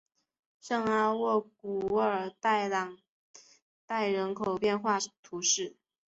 [0.59, 2.97] 圣阿沃古尔代朗
[3.85, 5.75] 代人口变化图示